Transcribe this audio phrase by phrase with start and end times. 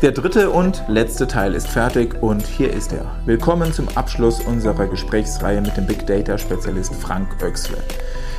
[0.00, 3.16] Der dritte und letzte Teil ist fertig und hier ist er.
[3.24, 7.78] Willkommen zum Abschluss unserer Gesprächsreihe mit dem Big Data Spezialist Frank Oechsle.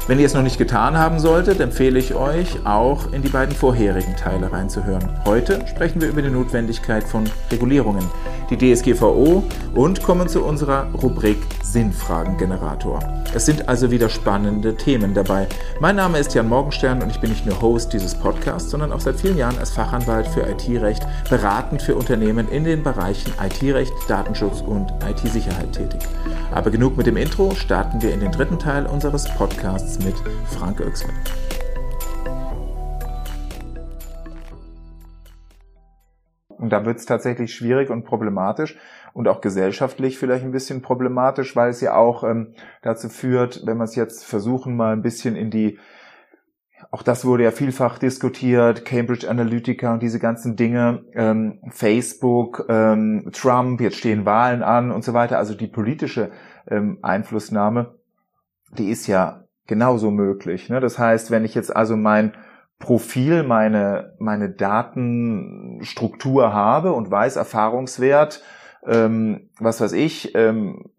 [0.10, 3.56] Wenn ihr es noch nicht getan haben solltet, empfehle ich euch, auch in die beiden
[3.56, 5.08] vorherigen Teile reinzuhören.
[5.24, 8.04] Heute sprechen wir über die Notwendigkeit von Regulierungen,
[8.50, 9.44] die DSGVO
[9.76, 13.00] und kommen zu unserer Rubrik Sinnfragengenerator.
[13.36, 15.48] Es sind also wieder spannende Themen dabei.
[15.80, 19.02] Mein Name ist Jan Morgenstern und ich bin nicht nur Host dieses Podcasts, sondern auch
[19.02, 24.62] seit vielen Jahren als Fachanwalt für IT-Recht beratend für Unternehmen in den Bereichen IT-Recht, Datenschutz
[24.62, 26.02] und IT-Sicherheit tätig.
[26.52, 30.16] Aber genug mit dem Intro, starten wir in den dritten Teil unseres Podcasts mit
[30.48, 31.10] Frank Oechsle.
[36.58, 38.78] Und da wird es tatsächlich schwierig und problematisch
[39.14, 43.78] und auch gesellschaftlich vielleicht ein bisschen problematisch, weil es ja auch ähm, dazu führt, wenn
[43.78, 45.80] wir es jetzt versuchen, mal ein bisschen in die
[46.92, 53.30] auch das wurde ja vielfach diskutiert, Cambridge Analytica und diese ganzen Dinge, ähm, Facebook, ähm,
[53.34, 55.38] Trump, jetzt stehen Wahlen an und so weiter.
[55.38, 56.32] Also die politische
[56.68, 58.00] ähm, Einflussnahme,
[58.72, 60.68] die ist ja genauso möglich.
[60.68, 60.82] Ne?
[60.82, 62.34] Das heißt, wenn ich jetzt also mein
[62.80, 68.44] Profil, meine, meine Datenstruktur habe und weiß Erfahrungswert,
[68.86, 70.92] ähm, was weiß ich, ähm,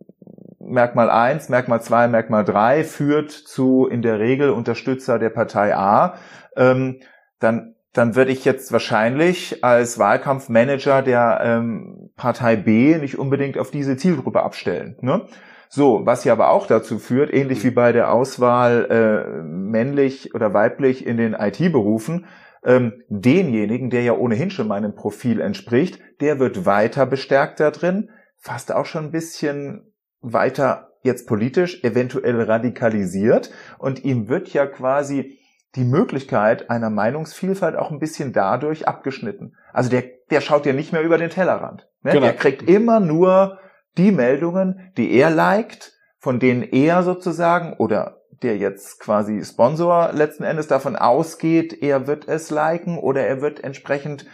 [0.59, 6.15] Merkmal 1, Merkmal 2, Merkmal 3 führt zu in der Regel Unterstützer der Partei A,
[6.57, 7.01] ähm,
[7.41, 13.73] dann, dann würde ich jetzt wahrscheinlich als Wahlkampfmanager der ähm, Partei B nicht unbedingt auf
[13.73, 14.97] diese Zielgruppe abstellen.
[15.01, 15.27] Ne?
[15.73, 20.53] So, was ja aber auch dazu führt, ähnlich wie bei der Auswahl äh, männlich oder
[20.53, 22.27] weiblich in den IT-Berufen,
[22.65, 28.11] ähm, denjenigen, der ja ohnehin schon meinem Profil entspricht, der wird weiter bestärkt da drin,
[28.37, 35.39] fast auch schon ein bisschen weiter jetzt politisch eventuell radikalisiert und ihm wird ja quasi
[35.77, 39.55] die Möglichkeit einer Meinungsvielfalt auch ein bisschen dadurch abgeschnitten.
[39.73, 41.87] Also der, der schaut ja nicht mehr über den Tellerrand.
[42.03, 42.11] Ne?
[42.11, 42.27] Genau.
[42.27, 43.61] Der kriegt immer nur
[43.99, 50.45] die Meldungen, die er liked, von denen er sozusagen oder der jetzt quasi Sponsor letzten
[50.45, 54.27] Endes davon ausgeht, er wird es liken oder er wird entsprechend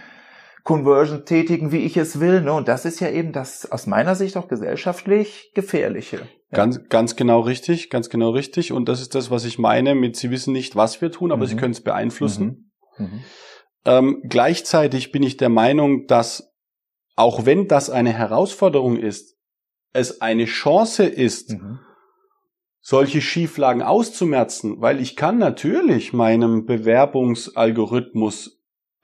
[0.62, 2.40] Conversion tätigen, wie ich es will.
[2.42, 2.52] Ne?
[2.52, 6.16] Und das ist ja eben das aus meiner Sicht auch gesellschaftlich gefährliche.
[6.16, 6.24] Ja.
[6.52, 8.72] Ganz, ganz genau richtig, ganz genau richtig.
[8.72, 11.44] Und das ist das, was ich meine mit, Sie wissen nicht, was wir tun, aber
[11.44, 11.48] mhm.
[11.48, 12.72] Sie können es beeinflussen.
[12.98, 13.04] Mhm.
[13.04, 13.20] Mhm.
[13.84, 16.52] Ähm, gleichzeitig bin ich der Meinung, dass
[17.14, 19.35] auch wenn das eine Herausforderung ist,
[19.96, 21.80] es eine Chance ist, mhm.
[22.80, 28.56] solche Schieflagen auszumerzen, weil ich kann natürlich meinem Bewerbungsalgorithmus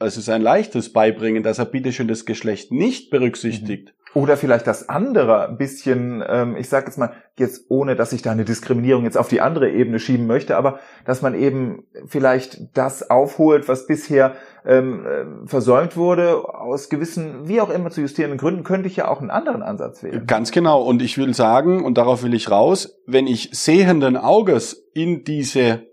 [0.04, 3.88] es ist ein leichtes beibringen, dass er bitte schön das Geschlecht nicht berücksichtigt.
[3.88, 4.01] Mhm.
[4.14, 8.20] Oder vielleicht das andere ein bisschen, ähm, ich sage jetzt mal, jetzt ohne, dass ich
[8.20, 12.76] da eine Diskriminierung jetzt auf die andere Ebene schieben möchte, aber dass man eben vielleicht
[12.76, 14.34] das aufholt, was bisher
[14.66, 19.08] ähm, äh, versäumt wurde, aus gewissen, wie auch immer zu justierenden Gründen, könnte ich ja
[19.08, 20.26] auch einen anderen Ansatz wählen.
[20.26, 20.82] Ganz genau.
[20.82, 25.86] Und ich will sagen, und darauf will ich raus, wenn ich sehenden Auges in diese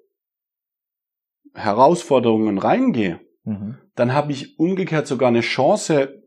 [1.53, 6.23] Herausforderungen reingehe, mhm dann habe ich umgekehrt sogar eine Chance,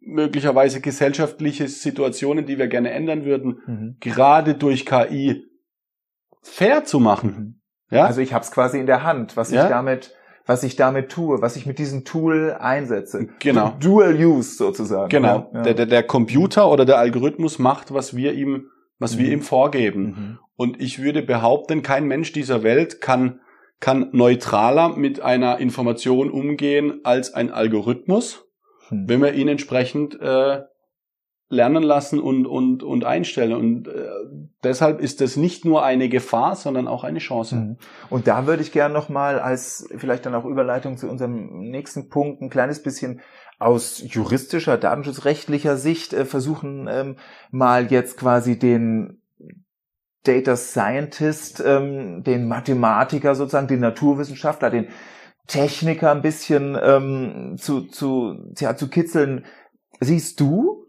[0.00, 3.96] möglicherweise gesellschaftliche Situationen, die wir gerne ändern würden, mhm.
[4.00, 5.44] gerade durch KI
[6.42, 7.60] fair zu machen.
[7.90, 7.96] Mhm.
[7.96, 8.06] Ja?
[8.06, 9.64] Also ich habe es quasi in der Hand, was ja?
[9.64, 10.14] ich damit
[10.46, 13.28] was ich damit tue, was ich mit diesem Tool einsetze.
[13.38, 13.76] Genau.
[13.78, 15.08] Dual Use sozusagen.
[15.08, 15.48] Genau.
[15.54, 15.62] Ja.
[15.62, 18.64] Der, der, der Computer oder der Algorithmus macht, was wir ihm,
[18.98, 19.18] was mhm.
[19.20, 20.02] wir ihm vorgeben.
[20.02, 20.38] Mhm.
[20.56, 23.40] Und ich würde behaupten, kein Mensch dieser Welt kann
[23.80, 28.44] kann neutraler mit einer Information umgehen als ein Algorithmus,
[28.90, 29.08] hm.
[29.08, 30.62] wenn wir ihn entsprechend äh,
[31.50, 33.52] lernen lassen und, und, und einstellen.
[33.52, 34.08] Und äh,
[34.62, 37.56] deshalb ist das nicht nur eine Gefahr, sondern auch eine Chance.
[37.56, 37.76] Hm.
[38.08, 42.40] Und da würde ich gerne nochmal als vielleicht dann auch Überleitung zu unserem nächsten Punkt
[42.40, 43.20] ein kleines bisschen
[43.58, 47.16] aus juristischer, datenschutzrechtlicher Sicht äh, versuchen, ähm,
[47.50, 49.20] mal jetzt quasi den
[50.22, 54.88] Data Scientist, ähm, den Mathematiker sozusagen, den Naturwissenschaftler, den
[55.50, 59.44] Techniker ein bisschen ähm, zu, zu, ja, zu kitzeln.
[59.98, 60.86] Siehst du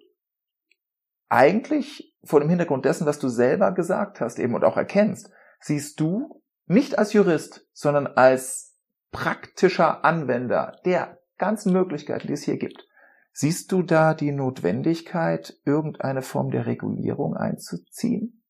[1.30, 6.00] eigentlich vor dem Hintergrund dessen, was du selber gesagt hast eben und auch erkennst, siehst
[6.00, 8.78] du nicht als Jurist, sondern als
[9.12, 12.88] praktischer Anwender der ganzen Möglichkeiten, die es hier gibt.
[13.34, 18.44] Siehst du da die Notwendigkeit, irgendeine Form der Regulierung einzuziehen?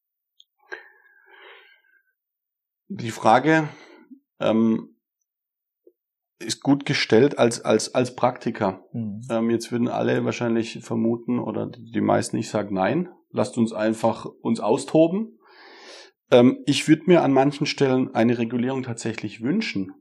[2.89, 3.69] Die Frage
[4.41, 4.97] ähm,
[6.41, 8.83] ist gut gestellt als, als, als Praktiker.
[8.93, 9.21] Mhm.
[9.29, 14.25] Ähm, jetzt würden alle wahrscheinlich vermuten, oder die meisten, ich sage nein, lasst uns einfach
[14.25, 15.39] uns austoben.
[16.31, 19.93] Ähm, ich würde mir an manchen Stellen eine Regulierung tatsächlich wünschen.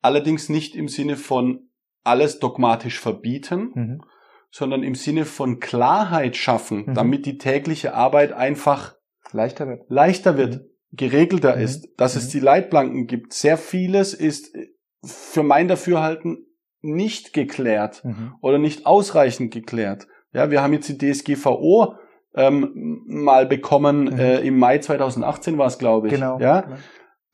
[0.00, 1.68] Allerdings nicht im Sinne von
[2.04, 4.02] alles dogmatisch verbieten, mhm.
[4.50, 6.94] sondern im Sinne von Klarheit schaffen, mhm.
[6.94, 8.94] damit die tägliche Arbeit einfach
[9.32, 10.68] leichter wird, leichter wird mhm.
[10.92, 11.62] Geregelter mhm.
[11.62, 12.30] ist, dass es mhm.
[12.30, 13.32] die Leitplanken gibt.
[13.32, 14.56] Sehr vieles ist
[15.04, 16.46] für mein Dafürhalten
[16.80, 18.34] nicht geklärt mhm.
[18.40, 20.06] oder nicht ausreichend geklärt.
[20.32, 21.94] Ja, wir haben jetzt die DSGVO
[22.34, 24.18] ähm, mal bekommen, mhm.
[24.18, 26.14] äh, im Mai 2018 war es, glaube ich.
[26.14, 26.38] Genau.
[26.38, 26.60] Ja.
[26.62, 26.76] Genau.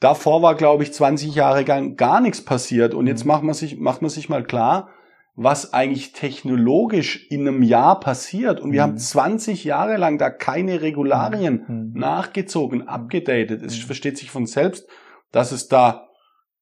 [0.01, 2.95] Davor war, glaube ich, 20 Jahre gar, gar nichts passiert.
[2.95, 3.09] Und mhm.
[3.09, 4.91] jetzt macht man sich, macht man sich mal klar,
[5.37, 8.61] was eigentlich technologisch in einem Jahr passiert.
[8.61, 9.69] Und wir haben 20 mhm.
[9.69, 11.75] Jahre lang da keine Regularien mhm.
[11.75, 11.93] mhm.
[11.99, 13.63] nachgezogen, abgedatet.
[13.63, 14.87] Es versteht sich von selbst,
[15.33, 16.09] dass es da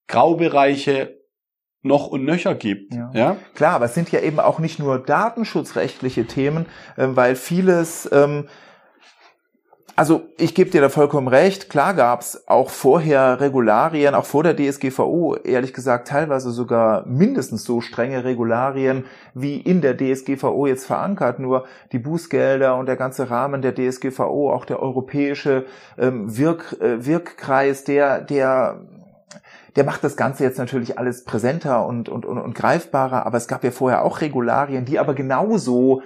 [0.08, 1.18] Graubereiche
[1.82, 2.94] noch und nöcher gibt.
[2.94, 3.10] Ja.
[3.12, 3.36] ja.
[3.54, 6.66] Klar, aber es sind ja eben auch nicht nur datenschutzrechtliche Themen,
[6.96, 8.48] äh, weil vieles, ähm,
[10.02, 14.56] also ich gebe dir da vollkommen recht, klar gab's auch vorher Regularien, auch vor der
[14.56, 21.38] DSGVO, ehrlich gesagt teilweise sogar mindestens so strenge Regularien wie in der DSGVO jetzt verankert,
[21.38, 25.66] nur die Bußgelder und der ganze Rahmen der DSGVO, auch der europäische
[25.96, 28.80] ähm, Wirk, äh, Wirkkreis, der, der
[29.76, 33.46] der macht das Ganze jetzt natürlich alles präsenter und, und, und, und greifbarer, aber es
[33.46, 36.02] gab ja vorher auch Regularien, die aber genauso,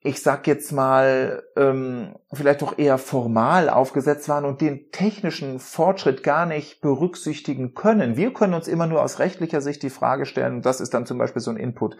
[0.00, 6.22] ich sag jetzt mal, ähm, vielleicht doch eher formal aufgesetzt waren und den technischen Fortschritt
[6.22, 8.16] gar nicht berücksichtigen können.
[8.16, 11.06] Wir können uns immer nur aus rechtlicher Sicht die Frage stellen, und das ist dann
[11.06, 11.96] zum Beispiel so ein Input,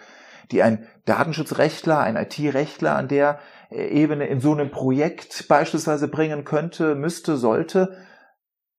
[0.53, 3.41] die ein Datenschutzrechtler, ein IT-Rechtler an der
[3.71, 7.97] Ebene in so einem Projekt beispielsweise bringen könnte, müsste, sollte,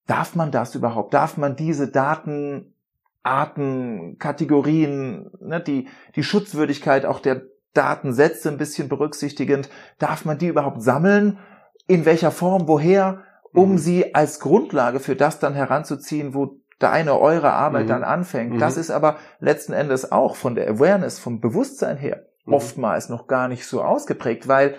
[0.10, 1.14] Darf man das überhaupt?
[1.14, 2.74] Darf man diese Datenarten,
[4.18, 7.44] Kategorien, ne, die, die Schutzwürdigkeit auch der
[7.74, 9.70] Datensätze ein bisschen berücksichtigend,
[10.00, 11.40] darf man die überhaupt sammeln?
[11.88, 12.68] In welcher Form?
[12.68, 13.24] Woher?
[13.54, 13.78] Um mhm.
[13.78, 17.90] sie als Grundlage für das dann heranzuziehen, wo deine, eure Arbeit mhm.
[17.90, 18.54] dann anfängt.
[18.54, 18.60] Mhm.
[18.60, 22.54] Das ist aber letzten Endes auch von der Awareness, vom Bewusstsein her mhm.
[22.54, 24.76] oftmals noch gar nicht so ausgeprägt, weil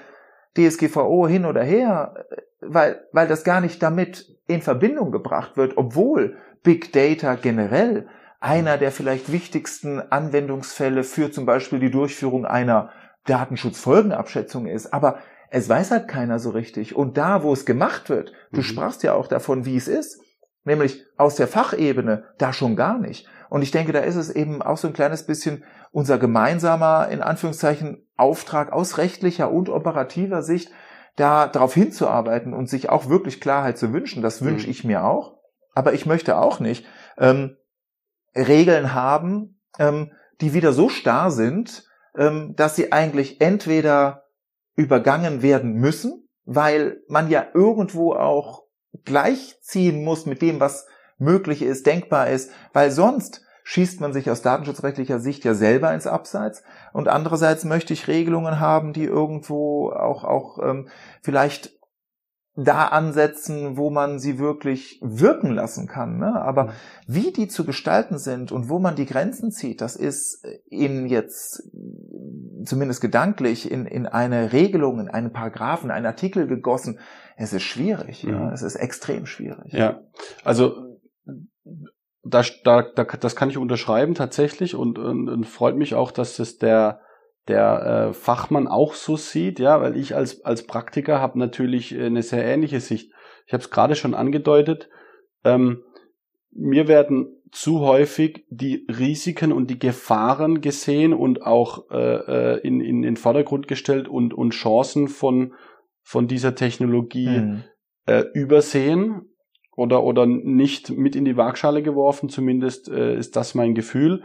[0.57, 2.27] DSGVO hin oder her,
[2.61, 8.09] weil, weil das gar nicht damit in Verbindung gebracht wird, obwohl Big Data generell
[8.41, 12.91] einer der vielleicht wichtigsten Anwendungsfälle für zum Beispiel die Durchführung einer
[13.27, 14.93] Datenschutzfolgenabschätzung ist.
[14.93, 15.19] Aber
[15.51, 16.97] es weiß halt keiner so richtig.
[16.97, 18.65] Und da, wo es gemacht wird, du mhm.
[18.65, 20.21] sprachst ja auch davon, wie es ist,
[20.65, 23.29] nämlich aus der Fachebene, da schon gar nicht.
[23.51, 27.21] Und ich denke, da ist es eben auch so ein kleines bisschen unser gemeinsamer, in
[27.21, 30.71] Anführungszeichen, Auftrag aus rechtlicher und operativer Sicht,
[31.17, 34.71] da darauf hinzuarbeiten und sich auch wirklich Klarheit zu wünschen, das wünsche mhm.
[34.71, 35.37] ich mir auch.
[35.75, 36.87] Aber ich möchte auch nicht
[37.19, 37.57] ähm,
[38.35, 41.85] Regeln haben, ähm, die wieder so starr sind,
[42.17, 44.25] ähm, dass sie eigentlich entweder
[44.77, 48.65] übergangen werden müssen, weil man ja irgendwo auch
[49.05, 50.87] gleichziehen muss mit dem, was
[51.19, 56.07] möglich ist, denkbar ist, weil sonst schießt man sich aus datenschutzrechtlicher Sicht ja selber ins
[56.07, 56.63] Abseits.
[56.93, 60.89] Und andererseits möchte ich Regelungen haben, die irgendwo auch, auch ähm,
[61.23, 61.79] vielleicht
[62.65, 66.19] da ansetzen, wo man sie wirklich wirken lassen kann.
[66.19, 66.41] Ne?
[66.41, 66.71] Aber mhm.
[67.07, 71.71] wie die zu gestalten sind und wo man die Grenzen zieht, das ist in jetzt
[72.65, 76.99] zumindest gedanklich in, in eine Regelung, in einen Paragraphen, einen Artikel gegossen.
[77.37, 78.25] Es ist schwierig.
[78.25, 78.33] Mhm.
[78.33, 79.73] Ja, es ist extrem schwierig.
[79.73, 80.01] Ja,
[80.45, 80.99] also
[82.23, 86.37] da, da, da, das kann ich unterschreiben tatsächlich und, und, und freut mich auch, dass
[86.37, 87.01] das der
[87.51, 92.23] der äh, Fachmann auch so sieht, ja, weil ich als als Praktiker habe natürlich eine
[92.23, 93.13] sehr ähnliche Sicht.
[93.47, 94.89] Ich habe es gerade schon angedeutet.
[95.45, 95.83] Ähm,
[96.53, 102.81] mir werden zu häufig die Risiken und die Gefahren gesehen und auch äh, äh in,
[102.81, 105.55] in den Vordergrund gestellt und, und Chancen von,
[106.03, 107.65] von dieser Technologie mhm.
[108.07, 109.23] äh, übersehen
[109.77, 114.23] oder, oder nicht mit in die Waagschale geworfen, zumindest äh, ist das mein Gefühl.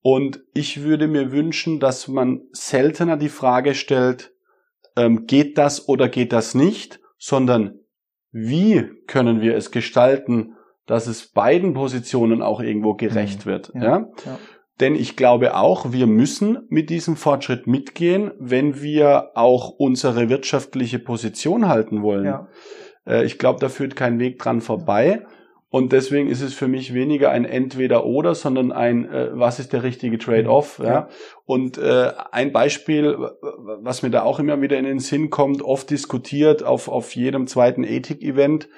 [0.00, 4.32] Und ich würde mir wünschen, dass man seltener die Frage stellt,
[4.96, 7.80] ähm, geht das oder geht das nicht, sondern
[8.30, 10.54] wie können wir es gestalten,
[10.86, 13.50] dass es beiden Positionen auch irgendwo gerecht mhm.
[13.50, 13.72] wird.
[13.74, 14.08] Ja, ja?
[14.24, 14.38] ja.
[14.80, 21.00] Denn ich glaube auch, wir müssen mit diesem Fortschritt mitgehen, wenn wir auch unsere wirtschaftliche
[21.00, 22.26] Position halten wollen.
[22.26, 22.48] Ja.
[23.06, 25.26] Äh, ich glaube, da führt kein Weg dran vorbei.
[25.70, 29.82] Und deswegen ist es für mich weniger ein Entweder-Oder, sondern ein, äh, was ist der
[29.82, 30.80] richtige Trade-off.
[30.82, 30.86] Ja.
[30.86, 31.08] ja.
[31.44, 33.18] Und äh, ein Beispiel,
[33.82, 37.46] was mir da auch immer wieder in den Sinn kommt, oft diskutiert auf, auf jedem
[37.46, 38.68] zweiten Ethik-Event,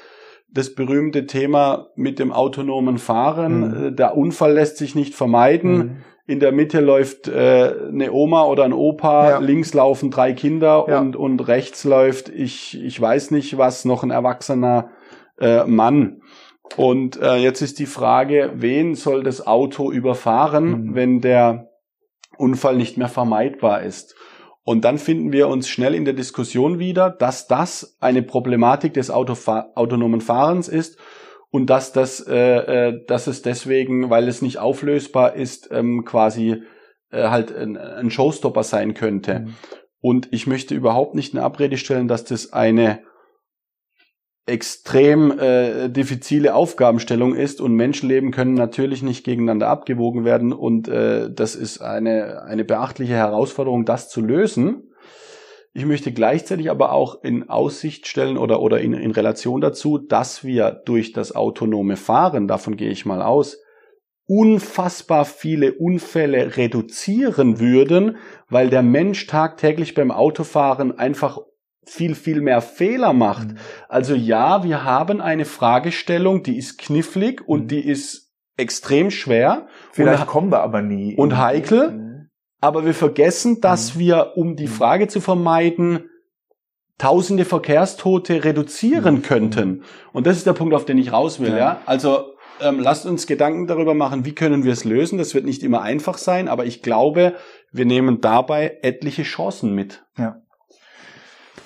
[0.53, 3.91] das berühmte Thema mit dem autonomen Fahren.
[3.91, 3.97] Mhm.
[3.97, 5.77] Der Unfall lässt sich nicht vermeiden.
[5.77, 5.97] Mhm
[6.31, 9.39] in der Mitte läuft äh, eine Oma oder ein Opa, ja.
[9.41, 11.01] links laufen drei Kinder ja.
[11.01, 14.91] und, und rechts läuft, ich, ich weiß nicht was, noch ein erwachsener
[15.41, 16.23] äh, Mann.
[16.77, 20.95] Und äh, jetzt ist die Frage, wen soll das Auto überfahren, mhm.
[20.95, 21.69] wenn der
[22.37, 24.15] Unfall nicht mehr vermeidbar ist.
[24.63, 29.11] Und dann finden wir uns schnell in der Diskussion wieder, dass das eine Problematik des
[29.11, 30.99] Autofa autonomen Fahrens ist
[31.51, 36.63] und dass das, äh, äh, dass es deswegen, weil es nicht auflösbar ist, ähm, quasi
[37.11, 39.41] äh, halt ein, ein Showstopper sein könnte.
[39.41, 39.55] Mhm.
[40.01, 43.01] Und ich möchte überhaupt nicht eine Abrede stellen, dass das eine
[44.47, 51.31] extrem äh, diffizile Aufgabenstellung ist und Menschenleben können natürlich nicht gegeneinander abgewogen werden und äh,
[51.33, 54.91] das ist eine, eine beachtliche Herausforderung, das zu lösen.
[55.73, 60.43] Ich möchte gleichzeitig aber auch in Aussicht stellen oder, oder in, in Relation dazu, dass
[60.43, 63.59] wir durch das autonome Fahren, davon gehe ich mal aus,
[64.27, 68.17] unfassbar viele Unfälle reduzieren würden,
[68.49, 71.39] weil der Mensch tagtäglich beim Autofahren einfach
[71.85, 73.49] viel, viel mehr Fehler macht.
[73.49, 73.59] Mhm.
[73.89, 77.69] Also ja, wir haben eine Fragestellung, die ist knifflig und mhm.
[77.69, 79.67] die ist extrem schwer.
[79.93, 81.17] Vielleicht und, kommen wir aber nie.
[81.17, 81.91] Und heikel.
[81.91, 82.31] Mhm.
[82.61, 83.99] Aber wir vergessen, dass mhm.
[84.01, 84.73] wir, um die mhm.
[84.73, 86.11] Frage zu vermeiden,
[86.99, 89.85] tausende Verkehrstote reduzieren könnten.
[90.13, 91.51] Und das ist der Punkt, auf den ich raus will.
[91.51, 91.57] Ja.
[91.57, 91.81] ja?
[91.87, 95.17] Also ähm, lasst uns Gedanken darüber machen, wie können wir es lösen.
[95.17, 97.35] Das wird nicht immer einfach sein, aber ich glaube,
[97.73, 100.05] wir nehmen dabei etliche Chancen mit.
[100.19, 100.43] Ja.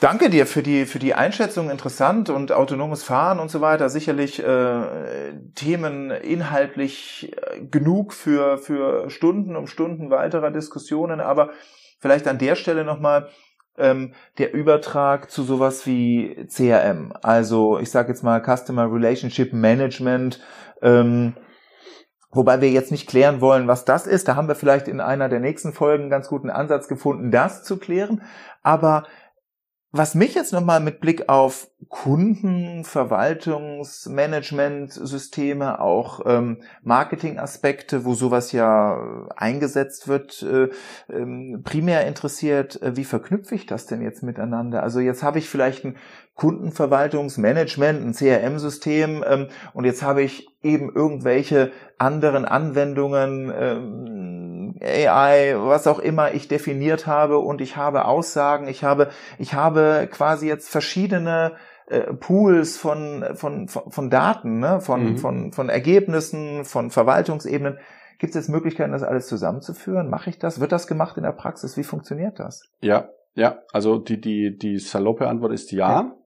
[0.04, 3.88] Danke dir für die, für die Einschätzung, interessant und autonomes Fahren und so weiter.
[3.88, 11.52] Sicherlich äh, Themen inhaltlich äh, genug für, für Stunden um Stunden weiterer Diskussionen, aber
[12.00, 13.30] vielleicht an der Stelle nochmal
[13.78, 17.14] ähm, der Übertrag zu sowas wie CRM.
[17.22, 20.38] Also ich sage jetzt mal Customer Relationship Management.
[20.82, 21.32] Ähm,
[22.34, 24.26] Wobei wir jetzt nicht klären wollen, was das ist.
[24.26, 27.62] Da haben wir vielleicht in einer der nächsten Folgen einen ganz guten Ansatz gefunden, das
[27.62, 28.22] zu klären.
[28.64, 29.04] Aber
[29.96, 39.28] was mich jetzt nochmal mit Blick auf Kunden, Verwaltungsmanagementsysteme, auch ähm, Marketingaspekte, wo sowas ja
[39.36, 40.70] eingesetzt wird, äh,
[41.08, 44.82] ähm, primär interessiert, äh, wie verknüpfe ich das denn jetzt miteinander?
[44.82, 45.96] Also jetzt habe ich vielleicht ein
[46.34, 54.23] Kundenverwaltungsmanagement, ein CRM-System ähm, und jetzt habe ich eben irgendwelche anderen Anwendungen, ähm,
[54.84, 60.08] AI, was auch immer ich definiert habe und ich habe Aussagen, ich habe, ich habe
[60.10, 61.52] quasi jetzt verschiedene
[61.86, 64.80] äh, Pools von, von, von, von Daten, ne?
[64.80, 65.18] von, mhm.
[65.18, 67.78] von, von Ergebnissen, von Verwaltungsebenen.
[68.18, 70.08] Gibt es jetzt Möglichkeiten, das alles zusammenzuführen?
[70.08, 70.60] Mache ich das?
[70.60, 71.76] Wird das gemacht in der Praxis?
[71.76, 72.62] Wie funktioniert das?
[72.80, 75.90] Ja, ja, also die, die, die saloppe Antwort ist ja.
[75.90, 76.16] ja.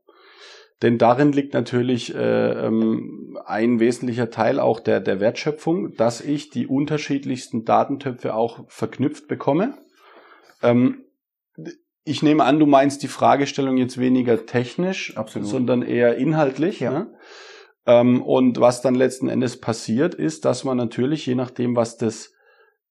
[0.83, 6.51] Denn darin liegt natürlich äh, ähm, ein wesentlicher Teil auch der, der Wertschöpfung, dass ich
[6.51, 9.77] die unterschiedlichsten Datentöpfe auch verknüpft bekomme.
[10.63, 11.05] Ähm,
[12.05, 15.49] ich nehme an, du meinst die Fragestellung jetzt weniger technisch, Absolut.
[15.49, 16.81] sondern eher inhaltlich.
[16.81, 16.91] Ja.
[16.91, 17.15] Ne?
[17.87, 22.33] Ähm, und was dann letzten Endes passiert, ist, dass man natürlich, je nachdem, was das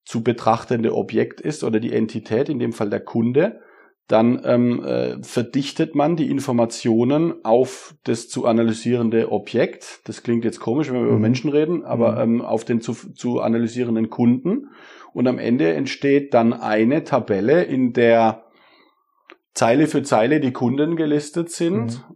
[0.04, 3.62] zu betrachtende Objekt ist oder die Entität, in dem Fall der Kunde,
[4.08, 10.00] dann ähm, äh, verdichtet man die Informationen auf das zu analysierende Objekt.
[10.06, 11.08] Das klingt jetzt komisch, wenn wir mhm.
[11.10, 12.36] über Menschen reden, aber mhm.
[12.36, 14.70] ähm, auf den zu, zu analysierenden Kunden.
[15.14, 18.46] Und am Ende entsteht dann eine Tabelle, in der
[19.54, 22.06] Zeile für Zeile die Kunden gelistet sind.
[22.08, 22.16] Mhm.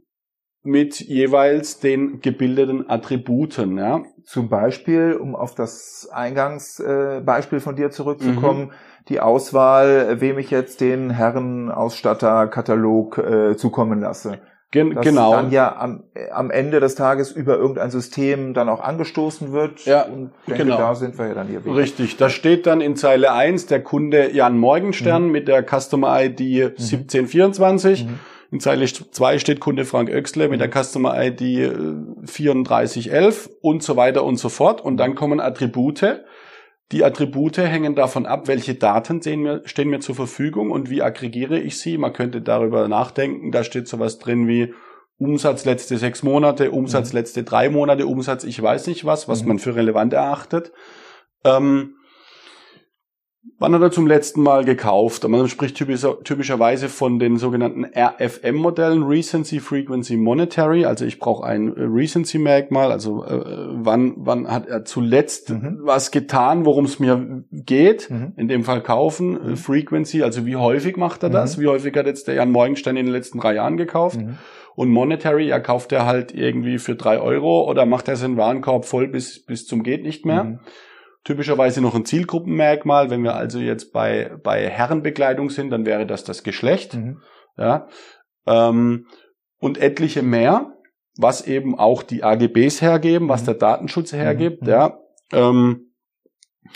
[0.64, 3.80] mit jeweils den gebildeten Attributen.
[3.80, 4.04] Ja.
[4.24, 8.72] Zum Beispiel, um auf das Eingangsbeispiel äh, von dir zurückzukommen, mhm
[9.10, 14.38] die Auswahl, wem ich jetzt den Herrenausstatterkatalog äh, zukommen lasse.
[14.72, 15.34] Gen das genau.
[15.34, 19.84] dann ja am, am Ende des Tages über irgendein System dann auch angestoßen wird.
[19.84, 20.78] Ja, und denke, genau.
[20.78, 21.76] da sind wir ja dann hier wieder.
[21.76, 25.32] Richtig, da steht dann in Zeile 1 der Kunde Jan Morgenstern mhm.
[25.32, 26.64] mit der Customer ID mhm.
[26.78, 28.06] 1724.
[28.06, 28.20] Mhm.
[28.52, 30.84] In Zeile 2 steht Kunde Frank Oechsle mit der mhm.
[30.84, 31.74] Customer ID
[32.26, 34.80] 3411 äh, und so weiter und so fort.
[34.80, 36.22] Und dann kommen Attribute
[36.92, 41.02] die Attribute hängen davon ab, welche Daten stehen mir, stehen mir zur Verfügung und wie
[41.02, 41.98] aggregiere ich sie.
[41.98, 43.52] Man könnte darüber nachdenken.
[43.52, 44.74] Da steht sowas drin wie
[45.18, 47.20] Umsatz letzte sechs Monate, Umsatz mhm.
[47.20, 49.50] letzte drei Monate, Umsatz ich weiß nicht was, was mhm.
[49.50, 50.72] man für relevant erachtet.
[51.46, 51.96] Ähm,
[53.58, 55.28] Wann hat er zum letzten Mal gekauft?
[55.28, 60.86] Man spricht typischer, typischerweise von den sogenannten RFM-Modellen, Recency, Frequency, Monetary.
[60.86, 62.92] Also ich brauche ein äh, Recency-Merkmal.
[62.92, 65.80] Also äh, wann, wann hat er zuletzt mhm.
[65.82, 68.12] was getan, worum es mir geht?
[68.12, 68.34] Mhm.
[68.38, 69.32] In dem Fall kaufen.
[69.32, 69.58] Mhm.
[69.58, 71.58] Frequency, also wie häufig macht er das?
[71.58, 71.62] Mhm.
[71.62, 74.20] Wie häufig hat jetzt der Jan Morgenstein in den letzten drei Jahren gekauft?
[74.20, 74.38] Mhm.
[74.76, 78.86] Und Monetary, er kauft er halt irgendwie für drei Euro oder macht er seinen Warenkorb
[78.86, 80.60] voll bis, bis zum geht nicht mehr?
[81.24, 83.10] Typischerweise noch ein Zielgruppenmerkmal.
[83.10, 86.96] Wenn wir also jetzt bei, bei Herrenbekleidung sind, dann wäre das das Geschlecht.
[86.96, 87.22] Mhm.
[87.58, 87.88] Ja.
[88.48, 89.06] Ähm,
[89.60, 90.74] und etliche mehr,
[91.18, 93.46] was eben auch die AGBs hergeben, was mhm.
[93.46, 94.64] der Datenschutz hergibt.
[94.64, 94.68] Mhm.
[94.68, 95.00] Ja.
[95.32, 95.92] Ähm,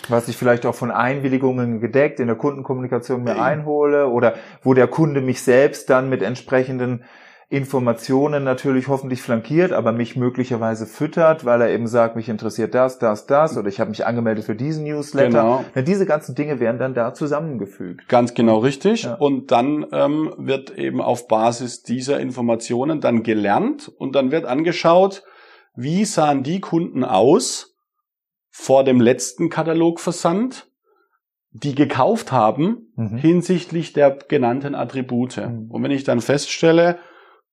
[0.08, 4.88] was ich vielleicht auch von Einwilligungen gedeckt in der Kundenkommunikation mir einhole oder wo der
[4.88, 7.04] Kunde mich selbst dann mit entsprechenden
[7.48, 12.98] Informationen natürlich hoffentlich flankiert, aber mich möglicherweise füttert, weil er eben sagt, mich interessiert das,
[12.98, 15.28] das, das oder ich habe mich angemeldet für diesen Newsletter.
[15.28, 15.64] Genau.
[15.76, 18.08] Ja, diese ganzen Dinge werden dann da zusammengefügt.
[18.08, 19.04] Ganz genau richtig.
[19.04, 19.14] Ja.
[19.14, 25.22] Und dann ähm, wird eben auf Basis dieser Informationen dann gelernt und dann wird angeschaut,
[25.76, 27.76] wie sahen die Kunden aus
[28.50, 30.66] vor dem letzten Katalogversand,
[31.52, 33.18] die gekauft haben mhm.
[33.18, 35.36] hinsichtlich der genannten Attribute.
[35.36, 35.70] Mhm.
[35.70, 36.98] Und wenn ich dann feststelle,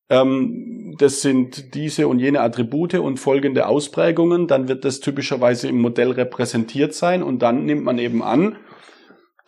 [0.10, 5.82] ähm, das sind diese und jene Attribute und folgende Ausprägungen, dann wird das typischerweise im
[5.82, 8.58] Modell repräsentiert sein und dann nimmt man eben an,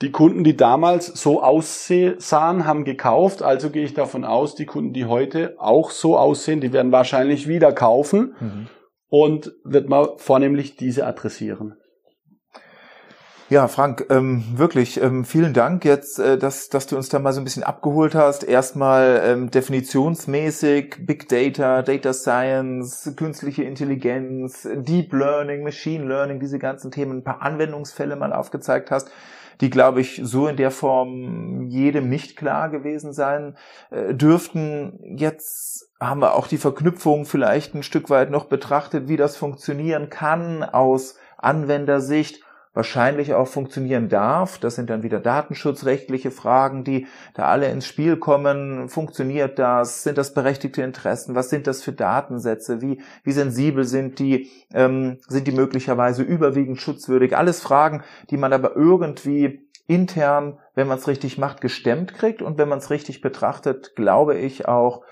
[0.01, 4.91] die Kunden, die damals so aussahen, haben gekauft, also gehe ich davon aus, die Kunden,
[4.91, 8.67] die heute auch so aussehen, die werden wahrscheinlich wieder kaufen mhm.
[9.07, 11.77] und wird man vornehmlich diese adressieren.
[13.47, 17.31] Ja, Frank, ähm, wirklich ähm, vielen Dank jetzt, äh, dass, dass du uns da mal
[17.31, 18.43] so ein bisschen abgeholt hast.
[18.43, 26.89] Erstmal ähm, definitionsmäßig Big Data, Data Science, künstliche Intelligenz, Deep Learning, Machine Learning, diese ganzen
[26.89, 29.11] Themen, ein paar Anwendungsfälle mal aufgezeigt hast,
[29.61, 33.57] die, glaube ich, so in der Form jedem nicht klar gewesen sein
[33.91, 34.99] äh, dürften.
[35.17, 40.09] Jetzt haben wir auch die Verknüpfung vielleicht ein Stück weit noch betrachtet, wie das funktionieren
[40.09, 42.44] kann aus Anwendersicht
[42.75, 44.59] wahrscheinlich auch funktionieren darf.
[44.59, 48.89] Das sind dann wieder datenschutzrechtliche Fragen, die da alle ins Spiel kommen.
[48.89, 50.03] Funktioniert das?
[50.03, 51.33] Sind das berechtigte Interessen?
[51.33, 52.81] Was sind das für Datensätze?
[52.81, 54.51] Wie, wie sensibel sind die?
[54.73, 57.35] Ähm, sind die möglicherweise überwiegend schutzwürdig?
[57.35, 62.41] Alles Fragen, die man aber irgendwie intern, wenn man es richtig macht, gestemmt kriegt.
[62.41, 65.03] Und wenn man es richtig betrachtet, glaube ich auch,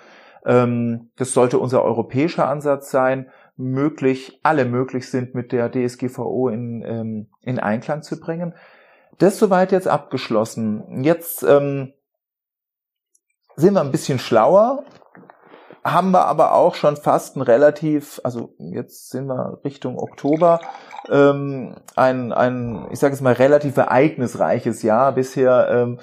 [0.45, 6.83] ähm, das sollte unser europäischer Ansatz sein, möglich, alle möglich sind, mit der DSGVO in,
[6.83, 8.53] ähm, in Einklang zu bringen.
[9.19, 11.03] Das soweit jetzt abgeschlossen.
[11.03, 11.93] Jetzt ähm,
[13.55, 14.83] sind wir ein bisschen schlauer,
[15.83, 20.61] haben wir aber auch schon fast ein relativ, also jetzt sind wir Richtung Oktober,
[21.09, 25.67] ähm, ein, ein, ich sage jetzt mal, relativ ereignisreiches Jahr bisher.
[25.69, 25.99] Ähm,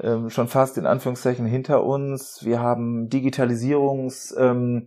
[0.00, 2.44] ähm, schon fast in Anführungszeichen hinter uns.
[2.44, 4.86] Wir haben Digitalisierungs ähm,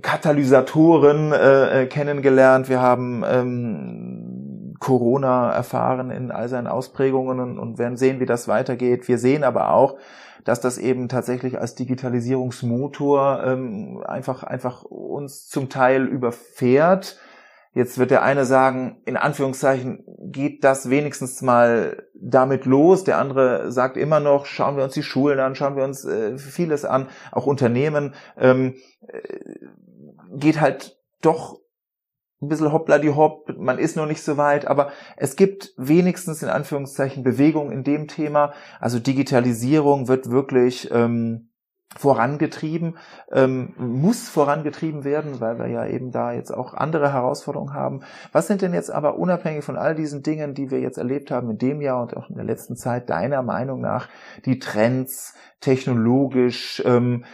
[0.00, 2.68] Katalysatoren äh, äh, kennengelernt.
[2.68, 8.46] Wir haben ähm, Corona erfahren in all seinen Ausprägungen und, und werden sehen, wie das
[8.46, 9.08] weitergeht.
[9.08, 9.96] Wir sehen aber auch,
[10.44, 17.18] dass das eben tatsächlich als Digitalisierungsmotor ähm, einfach einfach uns zum Teil überfährt
[17.76, 23.04] Jetzt wird der eine sagen, in Anführungszeichen geht das wenigstens mal damit los.
[23.04, 26.38] Der andere sagt immer noch, schauen wir uns die Schulen an, schauen wir uns äh,
[26.38, 28.14] vieles an, auch Unternehmen.
[28.38, 28.76] Ähm,
[29.08, 29.18] äh,
[30.30, 31.60] geht halt doch
[32.40, 36.42] ein bisschen hoppla die hopp, man ist noch nicht so weit, aber es gibt wenigstens
[36.42, 38.54] in Anführungszeichen Bewegung in dem Thema.
[38.80, 41.50] Also Digitalisierung wird wirklich ähm,
[41.96, 42.98] vorangetrieben,
[43.32, 48.00] ähm, muss vorangetrieben werden, weil wir ja eben da jetzt auch andere Herausforderungen haben.
[48.32, 51.50] Was sind denn jetzt aber unabhängig von all diesen Dingen, die wir jetzt erlebt haben
[51.50, 54.08] in dem Jahr und auch in der letzten Zeit, deiner Meinung nach
[54.44, 57.24] die Trends technologisch, ähm,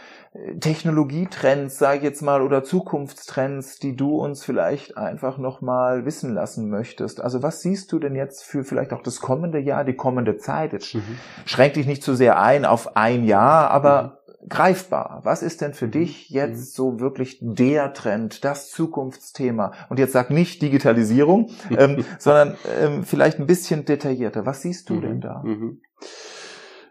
[0.59, 6.69] Technologietrends, sage ich jetzt mal, oder Zukunftstrends, die du uns vielleicht einfach nochmal wissen lassen
[6.69, 7.21] möchtest?
[7.21, 10.73] Also was siehst du denn jetzt für vielleicht auch das kommende Jahr, die kommende Zeit?
[10.73, 11.19] Jetzt mhm.
[11.45, 15.21] schränk dich nicht zu sehr ein auf ein Jahr, aber mhm greifbar.
[15.23, 15.91] Was ist denn für mhm.
[15.91, 16.63] dich jetzt mhm.
[16.63, 19.73] so wirklich der Trend, das Zukunftsthema?
[19.89, 24.45] Und jetzt sag nicht Digitalisierung, ähm, sondern ähm, vielleicht ein bisschen detaillierter.
[24.45, 25.01] Was siehst du mhm.
[25.01, 25.41] denn da?
[25.43, 25.81] Mhm.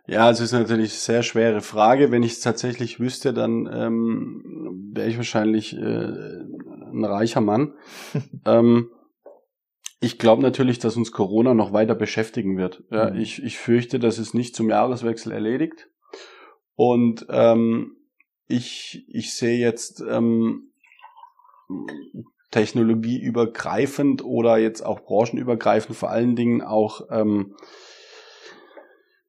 [0.06, 2.10] Ja, es ist natürlich eine sehr schwere Frage.
[2.10, 7.74] Wenn ich es tatsächlich wüsste, dann ähm, wäre ich wahrscheinlich äh, ein reicher Mann.
[8.44, 8.90] ähm,
[10.00, 12.82] ich glaube natürlich, dass uns Corona noch weiter beschäftigen wird.
[12.90, 13.20] Ja, mhm.
[13.20, 15.88] ich, ich fürchte, dass es nicht zum Jahreswechsel erledigt.
[16.74, 17.96] Und ähm,
[18.46, 20.72] ich, ich sehe jetzt ähm,
[22.50, 27.54] technologieübergreifend oder jetzt auch branchenübergreifend vor allen Dingen auch ähm,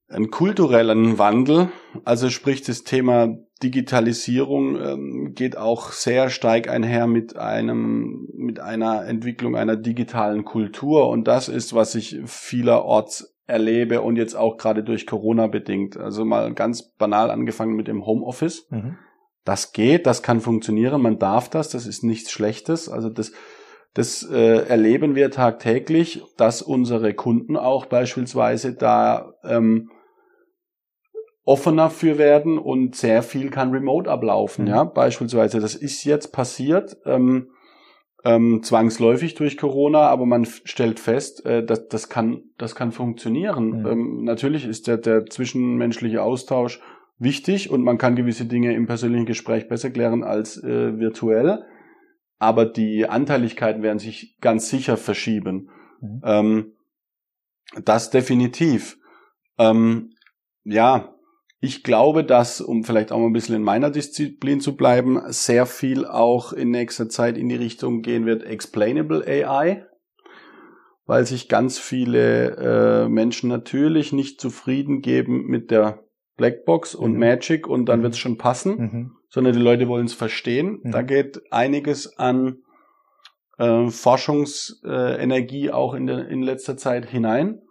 [0.10, 1.70] einen kulturellen Wandel.
[2.04, 9.06] Also sprich das Thema Digitalisierung ähm, geht auch sehr stark einher mit einem mit einer
[9.06, 14.84] Entwicklung einer digitalen Kultur und das ist was ich vielerorts erlebe und jetzt auch gerade
[14.84, 15.98] durch Corona bedingt.
[15.98, 18.68] Also mal ganz banal angefangen mit dem Homeoffice.
[18.70, 18.98] Mhm.
[19.46, 22.88] Das geht, das kann funktionieren, man darf das, das ist nichts Schlechtes.
[22.88, 23.34] Also das,
[23.94, 29.92] das äh, erleben wir tagtäglich, dass unsere Kunden auch beispielsweise da ähm,
[31.44, 34.64] offener für werden und sehr viel kann remote ablaufen.
[34.64, 34.72] Mhm.
[34.72, 36.96] Ja, beispielsweise, das ist jetzt passiert.
[37.06, 37.50] Ähm,
[38.24, 43.82] ähm, zwangsläufig durch Corona, aber man stellt fest, äh, dass das kann, das kann funktionieren.
[43.82, 43.86] Mhm.
[43.86, 46.80] Ähm, natürlich ist der, der zwischenmenschliche Austausch
[47.18, 51.64] wichtig und man kann gewisse Dinge im persönlichen Gespräch besser klären als äh, virtuell,
[52.40, 55.70] aber die Anteiligkeiten werden sich ganz sicher verschieben.
[56.00, 56.22] Mhm.
[56.24, 56.74] Ähm,
[57.84, 58.98] das definitiv.
[59.58, 60.12] Ähm,
[60.64, 61.12] ja,
[61.63, 65.65] ich glaube, dass, um vielleicht auch mal ein bisschen in meiner Disziplin zu bleiben, sehr
[65.65, 69.86] viel auch in nächster Zeit in die Richtung gehen wird, Explainable AI,
[71.06, 76.04] weil sich ganz viele äh, Menschen natürlich nicht zufrieden geben mit der
[76.36, 77.19] Blackbox und mhm.
[77.19, 78.04] Magic und dann mhm.
[78.04, 79.12] wird es schon passen, mhm.
[79.30, 80.82] sondern die Leute wollen es verstehen.
[80.84, 81.08] Da mhm.
[81.08, 82.58] geht einiges an
[83.58, 87.62] äh, Forschungsenergie auch in, der, in letzter Zeit hinein.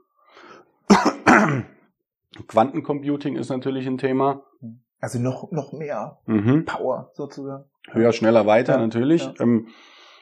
[2.47, 4.45] Quantencomputing ist natürlich ein Thema.
[5.01, 6.64] Also noch, noch mehr mhm.
[6.64, 7.64] Power sozusagen.
[7.90, 9.25] Höher, schneller, weiter ja, natürlich.
[9.25, 9.35] Ja.
[9.40, 9.68] Ähm,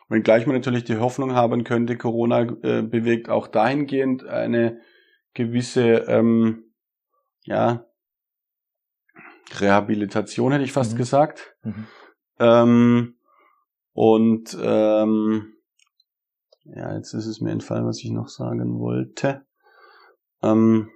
[0.09, 4.81] wenngleich man natürlich die Hoffnung haben könnte, Corona äh, bewegt auch dahingehend eine
[5.35, 6.64] gewisse, ähm,
[7.42, 7.85] ja,
[9.59, 10.99] Rehabilitation hätte ich fast mhm.
[10.99, 11.57] gesagt.
[11.62, 11.87] Mhm.
[12.38, 13.14] Ähm,
[13.92, 15.55] und ähm,
[16.64, 19.44] ja, jetzt ist es mir entfallen, was ich noch sagen wollte.
[20.42, 20.88] Ähm,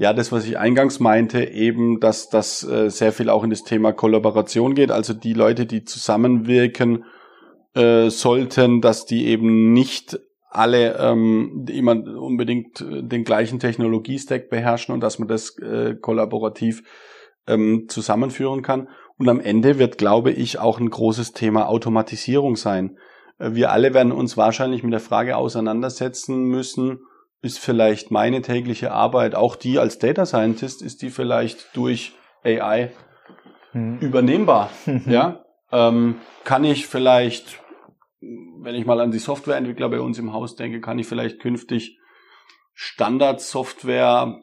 [0.00, 3.64] ja, das, was ich eingangs meinte, eben, dass das äh, sehr viel auch in das
[3.64, 4.90] Thema Kollaboration geht.
[4.90, 7.04] Also die Leute, die zusammenwirken
[7.74, 14.94] äh, sollten, dass die eben nicht alle ähm, immer unbedingt äh, den gleichen Technologiestack beherrschen
[14.94, 16.82] und dass man das äh, kollaborativ
[17.46, 18.88] ähm, zusammenführen kann.
[19.18, 22.96] Und am Ende wird, glaube ich, auch ein großes Thema Automatisierung sein.
[23.38, 27.00] Äh, wir alle werden uns wahrscheinlich mit der Frage auseinandersetzen müssen,
[27.42, 32.12] ist vielleicht meine tägliche Arbeit, auch die als Data Scientist, ist die vielleicht durch
[32.44, 32.92] AI
[33.72, 33.98] hm.
[34.00, 34.70] übernehmbar?
[35.06, 37.60] ja, ähm, kann ich vielleicht,
[38.20, 41.98] wenn ich mal an die Softwareentwickler bei uns im Haus denke, kann ich vielleicht künftig
[42.74, 44.42] Standard-Software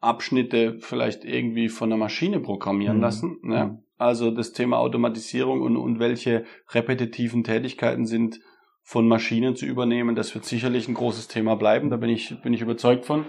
[0.00, 3.02] Abschnitte vielleicht irgendwie von der Maschine programmieren mhm.
[3.02, 3.38] lassen.
[3.48, 3.78] Ja.
[3.96, 8.40] Also das Thema Automatisierung und, und welche repetitiven Tätigkeiten sind
[8.84, 10.14] von Maschinen zu übernehmen.
[10.14, 13.24] Das wird sicherlich ein großes Thema bleiben, da bin ich, bin ich überzeugt von.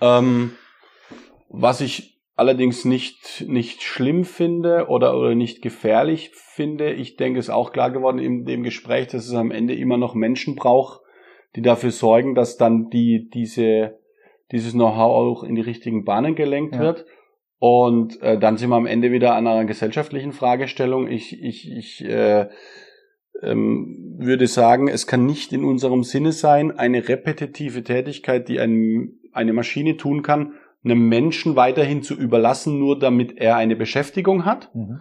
[0.00, 0.52] Ähm,
[1.48, 7.46] was ich allerdings nicht, nicht schlimm finde oder, oder nicht gefährlich finde, ich denke, es
[7.46, 11.00] ist auch klar geworden in dem Gespräch, dass es am Ende immer noch Menschen braucht,
[11.56, 13.98] die dafür sorgen, dass dann die, diese,
[14.52, 16.80] dieses Know-how auch in die richtigen Bahnen gelenkt ja.
[16.80, 17.04] wird.
[17.58, 21.08] Und äh, dann sind wir am Ende wieder an einer gesellschaftlichen Fragestellung.
[21.08, 22.48] Ich, ich, ich äh,
[23.42, 29.18] ähm, würde sagen, es kann nicht in unserem Sinne sein, eine repetitive Tätigkeit, die ein,
[29.32, 34.74] eine Maschine tun kann, einem Menschen weiterhin zu überlassen, nur damit er eine Beschäftigung hat,
[34.74, 35.00] mhm.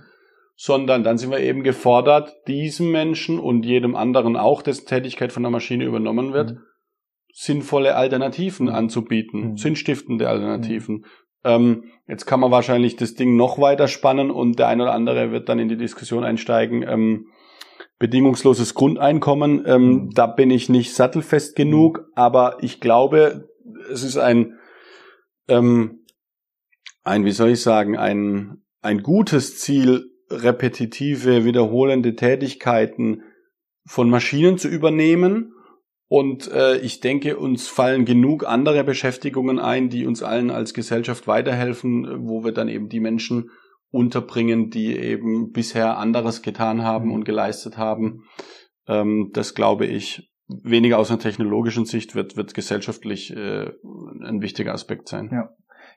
[0.56, 5.44] sondern dann sind wir eben gefordert, diesem Menschen und jedem anderen auch, dessen Tätigkeit von
[5.44, 6.60] der Maschine übernommen wird, mhm.
[7.34, 8.74] sinnvolle Alternativen mhm.
[8.74, 9.58] anzubieten, mhm.
[9.58, 10.96] sinnstiftende Alternativen.
[10.96, 11.06] Mhm.
[11.46, 15.32] Ähm, jetzt kann man wahrscheinlich das Ding noch weiter spannen und der ein oder andere
[15.32, 17.28] wird dann in die Diskussion einsteigen, ähm,
[18.00, 20.10] bedingungsloses Grundeinkommen, ähm, mhm.
[20.12, 23.50] da bin ich nicht sattelfest genug, aber ich glaube,
[23.92, 24.58] es ist ein,
[25.48, 26.06] ähm,
[27.04, 33.24] ein, wie soll ich sagen, ein, ein gutes Ziel, repetitive, wiederholende Tätigkeiten
[33.86, 35.54] von Maschinen zu übernehmen.
[36.08, 41.28] Und äh, ich denke, uns fallen genug andere Beschäftigungen ein, die uns allen als Gesellschaft
[41.28, 43.50] weiterhelfen, wo wir dann eben die Menschen
[43.91, 47.13] unterbringen, die eben bisher anderes getan haben mhm.
[47.13, 48.23] und geleistet haben.
[48.88, 53.71] Ähm, das glaube ich, weniger aus einer technologischen Sicht wird, wird gesellschaftlich äh,
[54.23, 55.30] ein wichtiger Aspekt sein.
[55.32, 55.49] Ja.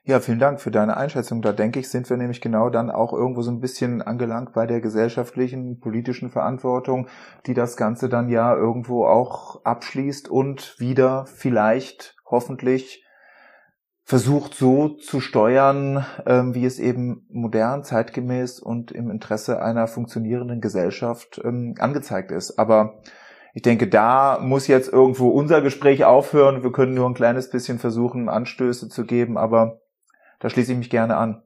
[0.05, 1.41] Ja, vielen Dank für deine Einschätzung.
[1.41, 4.65] Da denke ich, sind wir nämlich genau dann auch irgendwo so ein bisschen angelangt bei
[4.65, 7.07] der gesellschaftlichen, politischen Verantwortung,
[7.47, 13.02] die das Ganze dann ja irgendwo auch abschließt und wieder vielleicht hoffentlich
[14.05, 20.59] versucht so zu steuern, ähm, wie es eben modern, zeitgemäß und im Interesse einer funktionierenden
[20.59, 22.59] Gesellschaft ähm, angezeigt ist.
[22.59, 23.01] Aber
[23.53, 26.63] ich denke, da muss jetzt irgendwo unser Gespräch aufhören.
[26.63, 29.81] Wir können nur ein kleines bisschen versuchen, Anstöße zu geben, aber
[30.39, 31.43] da schließe ich mich gerne an.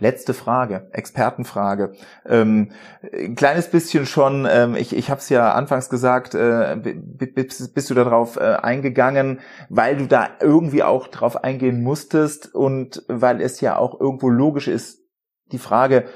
[0.00, 1.92] Letzte Frage, Expertenfrage.
[2.26, 2.72] Ähm,
[3.12, 7.90] ein kleines bisschen schon, ähm, ich, ich habe es ja anfangs gesagt, äh, bist, bist
[7.90, 13.60] du darauf äh, eingegangen, weil du da irgendwie auch drauf eingehen musstest und weil es
[13.60, 15.00] ja auch irgendwo logisch ist,
[15.52, 16.06] die Frage,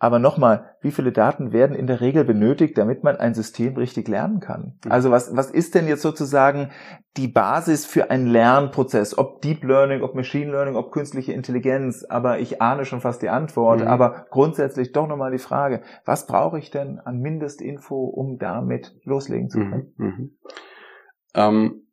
[0.00, 4.06] Aber nochmal, wie viele Daten werden in der Regel benötigt, damit man ein System richtig
[4.06, 4.78] lernen kann?
[4.84, 4.92] Mhm.
[4.92, 6.70] Also was, was ist denn jetzt sozusagen
[7.16, 9.18] die Basis für einen Lernprozess?
[9.18, 12.04] Ob Deep Learning, ob Machine Learning, ob künstliche Intelligenz?
[12.04, 13.80] Aber ich ahne schon fast die Antwort.
[13.80, 13.88] Mhm.
[13.88, 19.50] Aber grundsätzlich doch nochmal die Frage, was brauche ich denn an Mindestinfo, um damit loslegen
[19.50, 19.94] zu können?
[19.96, 20.06] Mhm.
[20.06, 20.30] mhm.
[21.34, 21.87] Ähm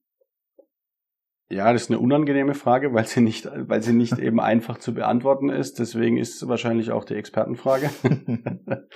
[1.49, 4.93] ja, das ist eine unangenehme Frage, weil sie nicht, weil sie nicht eben einfach zu
[4.93, 5.79] beantworten ist.
[5.79, 7.89] Deswegen ist es wahrscheinlich auch die Expertenfrage.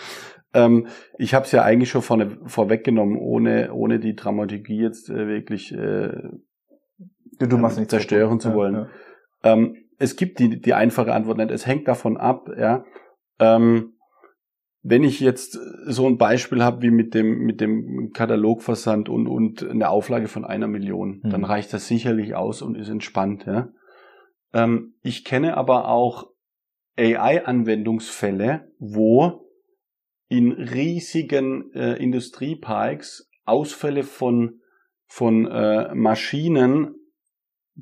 [0.53, 5.27] ähm, ich habe es ja eigentlich schon vorne, vorweggenommen, ohne, ohne die Dramaturgie jetzt äh,
[5.27, 6.12] wirklich äh,
[7.39, 8.75] du, du machst nicht zerstören zu wollen.
[8.75, 9.53] Ja, ja.
[9.53, 11.51] Ähm, es gibt die, die einfache Antwort nicht.
[11.51, 12.83] Es hängt davon ab, ja.
[13.39, 13.93] Ähm,
[14.81, 19.63] wenn ich jetzt so ein Beispiel habe wie mit dem, mit dem Katalogversand und, und
[19.63, 21.29] eine Auflage von einer Million, mhm.
[21.29, 23.45] dann reicht das sicherlich aus und ist entspannt.
[23.45, 23.69] Ja?
[24.53, 26.29] Ähm, ich kenne aber auch
[26.97, 29.49] AI-Anwendungsfälle, wo
[30.29, 34.61] in riesigen äh, Industrieparks Ausfälle von,
[35.07, 36.95] von äh, Maschinen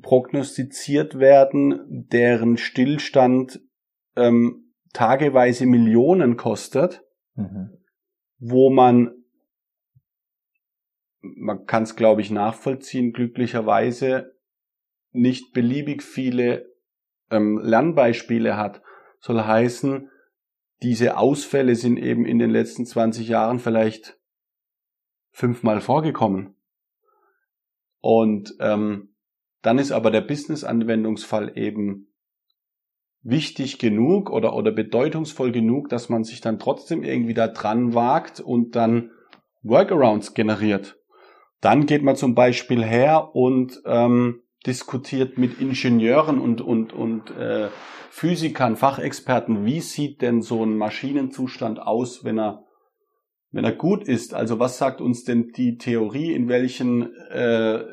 [0.00, 3.60] prognostiziert werden, deren Stillstand
[4.16, 7.78] ähm, tageweise Millionen kostet, mhm.
[8.38, 9.12] wo man,
[11.20, 14.34] man kann es glaube ich nachvollziehen, glücklicherweise
[15.12, 16.72] nicht beliebig viele
[17.30, 18.82] ähm, Lernbeispiele hat,
[19.20, 20.10] soll heißen,
[20.82, 24.18] diese Ausfälle sind eben in den letzten 20 Jahren vielleicht
[25.30, 26.54] fünfmal vorgekommen.
[28.00, 29.14] Und ähm,
[29.62, 32.12] dann ist aber der Business-Anwendungsfall eben
[33.22, 38.40] wichtig genug oder, oder bedeutungsvoll genug, dass man sich dann trotzdem irgendwie da dran wagt
[38.40, 39.10] und dann
[39.62, 40.96] Workarounds generiert.
[41.60, 47.68] Dann geht man zum Beispiel her und ähm, diskutiert mit Ingenieuren und, und, und äh,
[48.10, 52.64] Physikern, Fachexperten, wie sieht denn so ein Maschinenzustand aus, wenn er,
[53.50, 54.34] wenn er gut ist?
[54.34, 57.84] Also was sagt uns denn die Theorie, in welchen äh,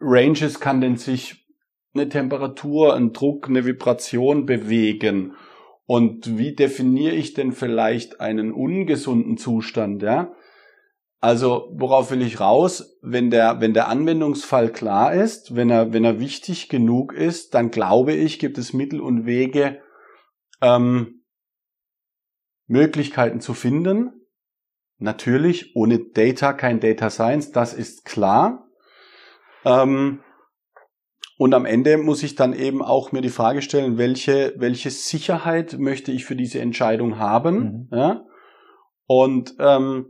[0.00, 1.45] Ranges kann denn sich
[1.98, 5.34] eine Temperatur, ein Druck, eine Vibration bewegen?
[5.86, 10.34] Und wie definiere ich denn vielleicht einen ungesunden Zustand, ja?
[11.20, 12.98] Also, worauf will ich raus?
[13.02, 17.70] Wenn der, wenn der Anwendungsfall klar ist, wenn er, wenn er wichtig genug ist, dann
[17.70, 19.80] glaube ich, gibt es Mittel und Wege,
[20.60, 21.24] ähm,
[22.66, 24.12] Möglichkeiten zu finden.
[24.98, 28.68] Natürlich, ohne Data kein Data Science, das ist klar.
[29.64, 30.20] Ähm,
[31.38, 35.78] und am Ende muss ich dann eben auch mir die Frage stellen, welche, welche Sicherheit
[35.78, 37.88] möchte ich für diese Entscheidung haben?
[37.90, 37.96] Mhm.
[37.96, 38.24] Ja?
[39.06, 40.06] Und ähm,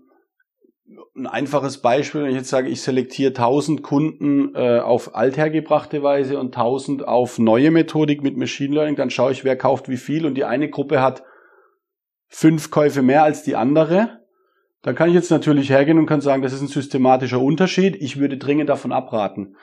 [1.17, 6.39] ein einfaches Beispiel, wenn ich jetzt sage, ich selektiere 1000 Kunden äh, auf althergebrachte Weise
[6.39, 10.27] und 1000 auf neue Methodik mit Machine Learning, dann schaue ich, wer kauft wie viel
[10.27, 11.25] und die eine Gruppe hat
[12.29, 14.21] fünf Käufe mehr als die andere.
[14.83, 17.97] Dann kann ich jetzt natürlich hergehen und kann sagen, das ist ein systematischer Unterschied.
[17.97, 19.57] Ich würde dringend davon abraten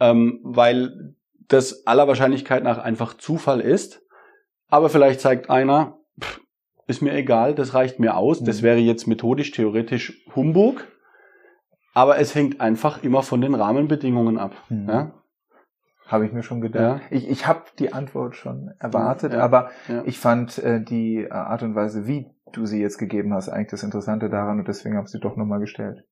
[0.00, 1.14] ähm, weil
[1.48, 4.02] das aller Wahrscheinlichkeit nach einfach Zufall ist.
[4.68, 6.40] Aber vielleicht zeigt einer, pff,
[6.86, 8.40] ist mir egal, das reicht mir aus.
[8.40, 8.46] Mhm.
[8.46, 10.86] Das wäre jetzt methodisch, theoretisch Humbug.
[11.94, 14.54] Aber es hängt einfach immer von den Rahmenbedingungen ab.
[14.68, 14.88] Mhm.
[14.88, 15.14] Ja?
[16.06, 17.02] Habe ich mir schon gedacht.
[17.02, 17.16] Ja.
[17.16, 19.70] Ich, ich habe die Antwort schon erwartet, ja, aber
[20.04, 23.82] ich fand äh, die Art und Weise, wie du sie jetzt gegeben hast, eigentlich das
[23.82, 26.04] Interessante daran und deswegen habe ich sie doch nochmal gestellt.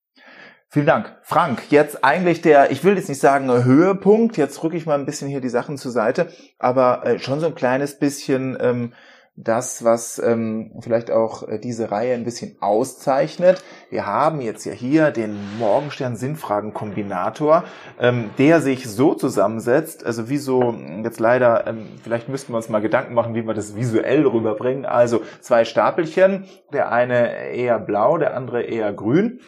[0.73, 1.17] Vielen Dank.
[1.23, 5.05] Frank, jetzt eigentlich der, ich will jetzt nicht sagen Höhepunkt, jetzt rücke ich mal ein
[5.05, 6.29] bisschen hier die Sachen zur Seite,
[6.59, 8.93] aber äh, schon so ein kleines bisschen ähm,
[9.35, 13.61] das, was ähm, vielleicht auch äh, diese Reihe ein bisschen auszeichnet.
[13.89, 17.65] Wir haben jetzt ja hier den Morgenstern-Sinnfragen-Kombinator,
[17.99, 22.69] ähm, der sich so zusammensetzt, also wie so, jetzt leider, ähm, vielleicht müssten wir uns
[22.69, 24.85] mal Gedanken machen, wie wir das visuell rüberbringen.
[24.85, 29.41] Also zwei Stapelchen, der eine eher blau, der andere eher grün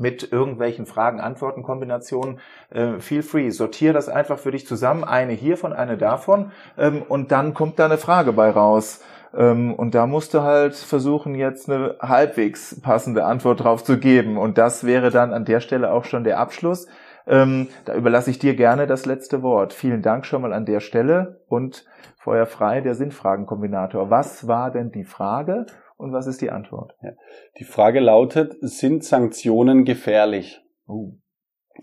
[0.00, 3.50] mit irgendwelchen Fragen-Antworten-Kombinationen, äh, feel free.
[3.50, 7.86] Sortier das einfach für dich zusammen, eine hiervon, eine davon, ähm, und dann kommt da
[7.86, 9.02] eine Frage bei raus.
[9.36, 14.38] Ähm, und da musst du halt versuchen, jetzt eine halbwegs passende Antwort drauf zu geben.
[14.38, 16.86] Und das wäre dann an der Stelle auch schon der Abschluss.
[17.26, 19.74] Ähm, da überlasse ich dir gerne das letzte Wort.
[19.74, 21.84] Vielen Dank schon mal an der Stelle und
[22.16, 24.10] Feuer frei, der Sinnfragenkombinator.
[24.10, 25.66] Was war denn die Frage?
[25.98, 26.94] Und was ist die Antwort?
[27.02, 27.10] Ja.
[27.58, 30.60] Die Frage lautet, sind Sanktionen gefährlich?
[30.86, 31.14] Oh.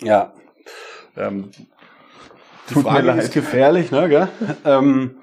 [0.02, 0.34] Ja.
[1.18, 1.52] Ähm,
[2.70, 4.08] die Tut Frage ist gefährlich, ne?
[4.08, 4.30] Gell?
[4.66, 5.18] ähm,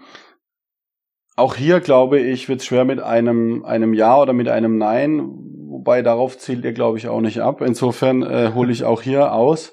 [1.36, 5.20] auch hier glaube ich, wird es schwer mit einem, einem Ja oder mit einem Nein,
[5.68, 7.62] wobei darauf zielt ihr, glaube ich, auch nicht ab.
[7.62, 9.72] Insofern äh, hole ich auch hier aus.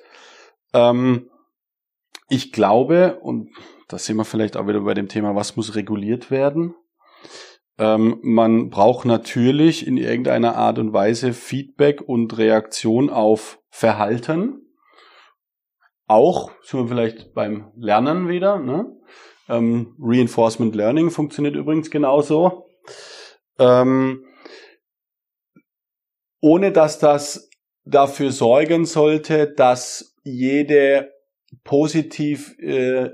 [0.73, 1.29] Ähm,
[2.29, 3.49] ich glaube, und
[3.89, 6.73] da sind wir vielleicht auch wieder bei dem Thema, was muss reguliert werden.
[7.80, 14.65] Ähm, man braucht natürlich in irgendeiner Art und Weise Feedback und Reaktion auf Verhalten.
[16.06, 18.60] Auch sind wir vielleicht beim Lernen wieder.
[18.60, 18.98] Ne?
[19.48, 22.68] Ähm, Reinforcement Learning funktioniert übrigens genauso.
[23.58, 24.26] Ähm,
[26.42, 27.50] ohne dass das
[27.86, 31.13] dafür sorgen sollte, dass jede
[31.63, 33.12] positiv äh,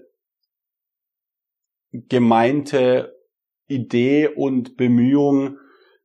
[1.91, 3.14] gemeinte
[3.67, 5.58] Idee und Bemühung,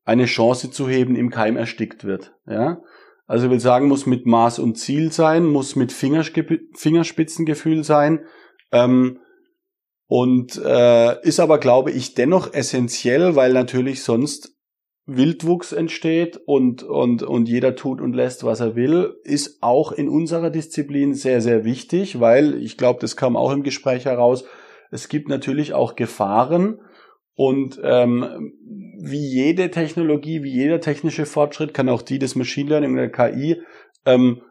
[0.04, 2.34] eine Chance zu heben, im Keim erstickt wird.
[2.46, 2.80] Ja?
[3.26, 8.24] Also ich will sagen, muss mit Maß und Ziel sein, muss mit Fingerspitzengefühl sein
[8.72, 9.20] ähm,
[10.08, 14.56] und äh, ist aber, glaube ich, dennoch essentiell, weil natürlich sonst
[15.06, 20.08] Wildwuchs entsteht und, und, und jeder tut und lässt, was er will, ist auch in
[20.08, 24.44] unserer Disziplin sehr, sehr wichtig, weil ich glaube, das kam auch im Gespräch heraus,
[24.90, 26.80] es gibt natürlich auch Gefahren
[27.34, 28.52] und ähm,
[29.02, 33.62] wie jede Technologie, wie jeder technische Fortschritt kann auch die des Machine Learning oder KI
[34.04, 34.42] ähm,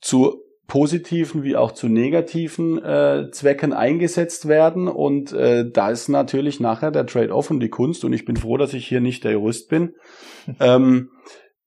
[0.00, 4.88] zu positiven wie auch zu negativen äh, Zwecken eingesetzt werden.
[4.88, 8.56] Und äh, da ist natürlich nachher der Trade-off und die Kunst, und ich bin froh,
[8.56, 9.94] dass ich hier nicht der Jurist bin,
[10.60, 11.10] ähm,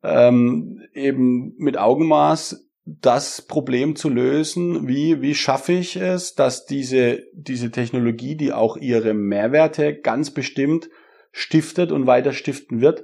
[0.04, 7.24] ähm, eben mit Augenmaß das Problem zu lösen, wie, wie schaffe ich es, dass diese,
[7.34, 10.89] diese Technologie, die auch ihre Mehrwerte ganz bestimmt
[11.32, 13.04] stiftet und weiter stiften wird,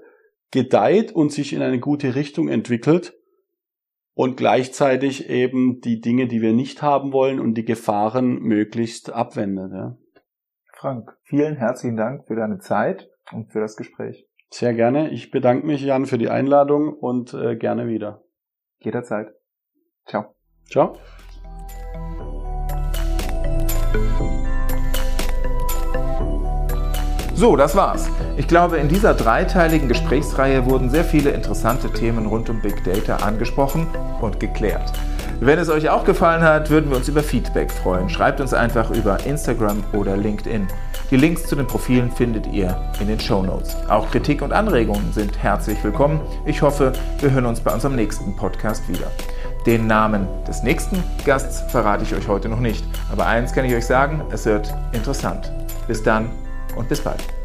[0.52, 3.18] gedeiht und sich in eine gute Richtung entwickelt
[4.14, 9.72] und gleichzeitig eben die Dinge, die wir nicht haben wollen und die Gefahren möglichst abwendet.
[9.74, 9.98] Ja.
[10.74, 14.28] Frank, vielen herzlichen Dank für deine Zeit und für das Gespräch.
[14.52, 15.10] Sehr gerne.
[15.10, 18.24] Ich bedanke mich, Jan, für die Einladung und äh, gerne wieder.
[18.80, 19.34] Jederzeit.
[20.06, 20.36] Ciao.
[20.70, 20.98] Ciao.
[27.42, 28.08] So, das war's.
[28.38, 33.16] Ich glaube, in dieser dreiteiligen Gesprächsreihe wurden sehr viele interessante Themen rund um Big Data
[33.16, 33.88] angesprochen
[34.22, 34.94] und geklärt.
[35.40, 38.10] Wenn es euch auch gefallen hat, würden wir uns über Feedback freuen.
[38.10, 40.68] Schreibt uns einfach über Instagram oder LinkedIn.
[41.10, 43.76] Die Links zu den Profilen findet ihr in den Show Notes.
[43.90, 46.22] Auch Kritik und Anregungen sind herzlich willkommen.
[46.46, 49.08] Ich hoffe, wir hören uns bei unserem nächsten Podcast wieder.
[49.66, 52.84] Den Namen des nächsten Gasts verrate ich euch heute noch nicht.
[53.12, 55.52] Aber eins kann ich euch sagen, es wird interessant.
[55.88, 56.32] Bis dann
[56.76, 57.41] und bis bald.